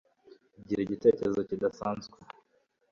gira 0.65 0.81
igitekerezo 0.83 1.39
kidasanzwe 1.49 2.17